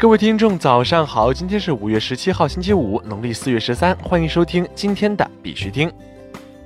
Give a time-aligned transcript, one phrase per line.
[0.00, 1.34] 各位听众，早上好！
[1.34, 5.92] 今天是五月十七号，星期五，农历四月十三，欢迎收听今天的必须听。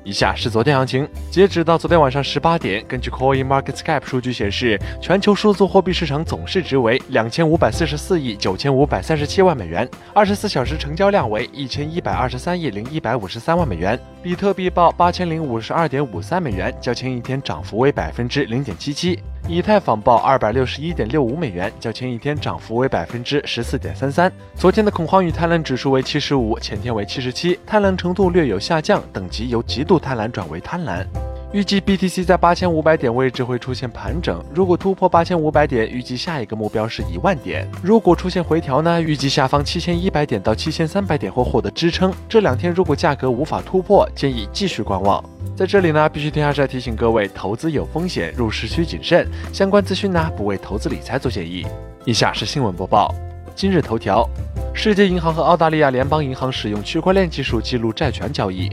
[0.05, 13.99] 以下是昨天行情，截止到昨天晚上十八点，根据 Coin Market Cap 数据显示，全球数字货币市场总市值为两千五百四十四亿九千五百三十七万美元，二十四小时成交量为一千一百二十三亿零一百五十三万美元。
[14.23, 19.19] 比特币报八千零五十二点五三美元，较前一天涨幅为百分之零点七七。
[19.49, 24.33] 以太坊报二百六十一点六五美元，较前一天涨幅为百分之十四点三三。
[24.55, 31.05] 昨天的恐慌与贪婪指数为七十五，前天为七十七，贪婪程度略有下降，等级由极度贪婪转为贪婪。
[31.53, 37.69] 预计 BTC 在八千五百点位置会出现盘整，如果突破八千五百点，预计下一个目标是一万点。
[37.83, 39.03] 如果出现回调呢？
[39.03, 42.11] 预计下方七千一百点到七千三百点会获得支撑。
[42.27, 45.23] 这两天如果价格无法突破，建议继续观望。
[45.55, 49.29] 在这里呢，必须听下来提醒各位，投资有风险，入市需谨慎。
[49.53, 51.67] 相关资讯呢，不为投资理财做建议。
[52.07, 53.15] 以下是新闻播报。
[53.55, 54.27] 今日头条：
[54.73, 58.71] 世界银行和澳大利亚联邦银行使用区块链技术记录债权交易。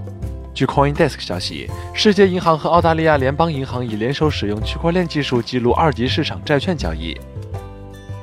[0.54, 7.18] 据 CoinDesk 消息，世界银行和澳大利亚联邦银行已联手使用区块链技术记录二级市场债券交易。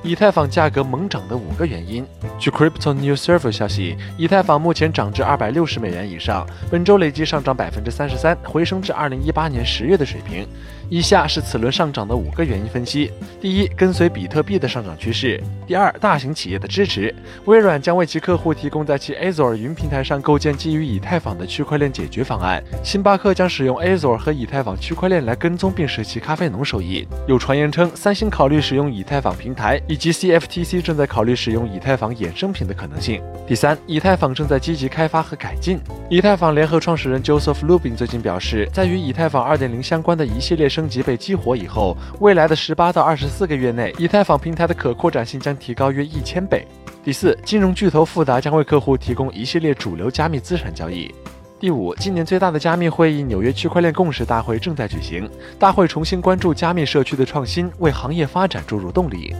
[0.03, 2.07] 以太坊价格猛涨的五个原因。
[2.39, 10.47] 据 Crypto News Server 消息，以太坊目前涨至二百六十美元以上，本周累计上涨百分之三十三，回升至二零一八年十月的水平。
[10.89, 17.12] 以下是此轮上涨的五个原因分析：第一，跟随比特币的上涨趋势；第二，大型企业的支持，
[17.47, 27.07] 微软将为其客户提供在其 Azure 云平台上构建基于以太坊的区块链解决方案；星巴克将使用 Azure 和以太坊区块链来跟踪并使其咖啡农收益。
[27.27, 33.20] 有传言称，三星考虑使用以太坊平台，以及 CFTC 正在考虑使用以太坊衍生品的可能性。
[33.45, 35.81] 第三，以太坊正在积极开发和改进。
[36.09, 46.69] 以太坊联合创始人 Joseph Lubin 最近表示，在与以太坊2.0相关的一系列升级被激活以后，未来的十八到二十四个月内，以太坊平台的可扩展性将提高约一千倍。
[47.03, 51.15] 第四，金融巨头富达将为客户提供一系列主流加密资产交易。
[51.59, 55.27] 第五，今年最大的加密会议——纽约区块链共识大会正在举行，
[55.59, 59.35] 大会重新关注加密社区的创新，为行业发展注入动力。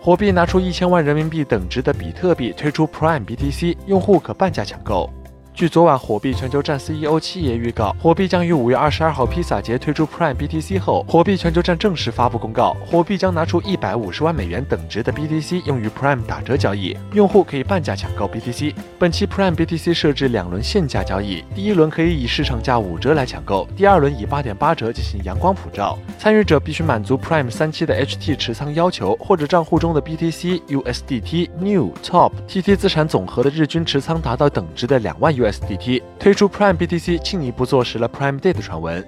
[0.00, 5.10] 火币拿出一千万人民币等值的比特币推出 Prime BTC，用户可半价抢购。
[5.56, 18.74] 据昨晚火币全球站 CEO 七爷预告，火币将于五月二十二号披萨节推出 Prime BTC 后，火币全球站正式发布公告，火币将拿出一百五十万美元等值的 BTC 用于 Prime 打折交易，用户可以半价抢购 BTC。
[18.98, 25.98] 本期 Prime BTC 设置两轮限价交易，第一轮可以以市场价五折来抢购，第二轮以八点八折进行阳光普照。
[26.18, 35.45] 参与者必须满足 Prime 三期的 HT 持仓要求，或者账户中的 BTC、USDT、New、Top、TT 资产总和的日均持仓达到等值的两万 U。
[35.46, 39.04] USDT 推出 Prime BTC，进一步坐实了 Prime Day 的传闻。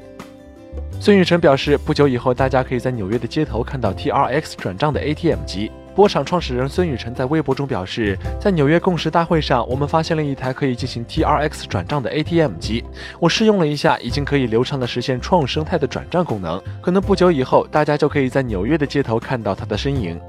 [1.01, 5.71] 孙宇晨表示，不久以后，大家可以在纽约的街头看到 TRX 转账的 ATM 机。
[5.95, 12.85] 波场创始人孙宇晨在微博中表示，在纽约共识大会上，我们发现了一台可以进行 TRX 转账的 ATM 机。
[13.19, 16.63] 我试用了一下，已经可以流畅的实现创生态的转账功能。
[16.81, 20.21] 可能不久以后，大家就可以在纽约的街头看到它的身影。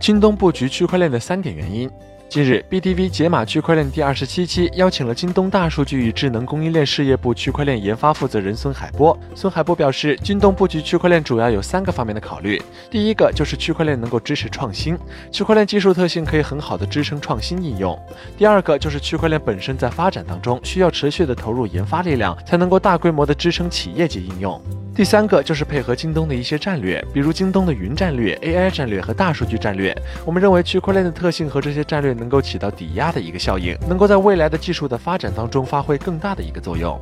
[0.00, 1.90] 京东布局区块链的三点原因。
[2.32, 9.14] 近日，BTV 解码区块链第二十七期邀请了京东大数据与智能供应链事业部区块链研发负责人孙海波。
[9.34, 12.58] 孙海波表示，京东布局区块链主要有三个方面的考虑。
[12.90, 14.98] 第一个就是区块链能够支持创新，
[15.30, 17.94] 区块链技术特性可以很好的支撑创新应用。
[18.38, 24.58] 第二个就是区块链本身在发展当中，需要持续的投入研发力量，才能够大规模的支撑企业级应用。
[24.94, 29.96] 第三个就是配合京东的一些战略，比如京东的云战略、AI 战略和大数据战略。
[30.26, 37.00] 我们认为区块链的特性和这些战略能够起到抵押的一个效应，能够在未来的技术的发展当中发挥更大的一个作用。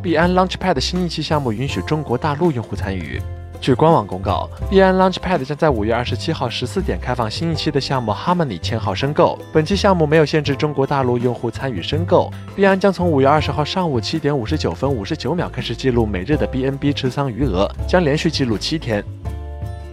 [0.00, 3.20] 币安 Launchpad 新一期项目允许中国大陆用户参与。
[3.64, 9.38] 据官网公告，币安 Launchpad 将在五月二十七号十四点开放新一期的项目 Harmony 签号申购。
[9.54, 12.30] 本期项目没有限制中国大陆用户参与申购。
[12.54, 19.02] 币安将从五月二十号上午七点五十九分五十九秒开始记录每日的 BNB 持仓余额，将连续记录七天。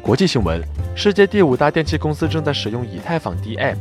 [0.01, 0.61] 国际新闻：
[0.93, 3.77] 世界第五大电器公司正在使用以太坊 DApp。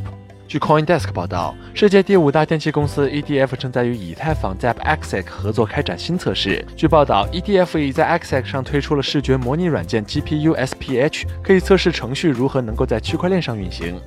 [0.51, 6.61] 据 CoinDesk 报道，世界第五大电器公司 EDF 正在与以太坊 ZapExec 合作开展新测试。
[6.75, 13.97] 据报道，EDF 已在 Exec 上推出了视觉模拟软件 GPU SPH，可以测试程序如何能够在区块链上运行。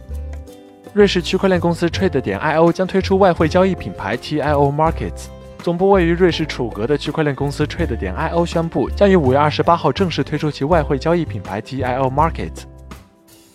[0.93, 5.29] 瑞士区块链公司 Trade 点 IO 将推出外汇交易品牌 TIO Markets。
[5.63, 12.65] 总部位于瑞士楚格的区块链公司 Trade 点 IO 宣布，将于五月二十八号正式推出其外汇交易品牌 TIO Markets。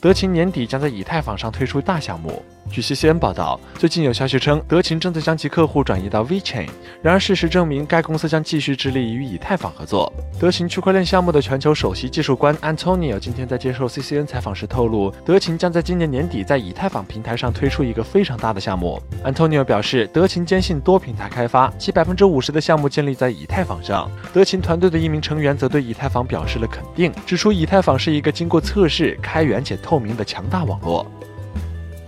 [0.01, 2.44] 德勤年底将在以太坊上推出大项目。
[2.71, 6.68] 据 CCN 报道，最近有消息称德勤正在将其客户转移到 VeChain。
[7.01, 10.12] 然而，事实证明该公司将继续致力于以太坊合作。
[10.39, 19.01] 德勤区块链项目的全球首席技术官 Antonio 今天在接受 CCN 采访时透露，德勤将在今年年底在以太坊平台上推出一个非常大的项目。
[19.25, 24.10] Antonio 表示，德勤坚信多平台开发，其百分之五十的项目建立在以太坊上。
[24.31, 31.06] 德勤团队的一名成员则对以太坊表示了肯定，指出以太坊是一个经过测试、开源且透明的强大网络。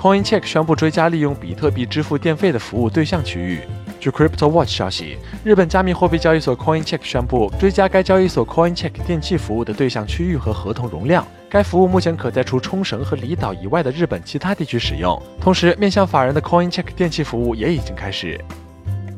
[0.01, 3.59] Coincheck 宣布追加利用比特币支付电费的服务对象区域。
[3.99, 11.23] 据 Crypto Watch 消息，日本加密货币交易所 Coincheck 宣布追加该交易所 Coincheck 电器服务的对象区域和合同容量。
[11.47, 15.21] 该服务目前可在除冲绳和离岛以外的日本其他地区使用。
[15.39, 18.43] 同时，面向法人的 Coincheck 电器服务也已经开始。